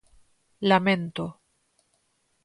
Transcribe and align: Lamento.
Lamento. 0.69 1.25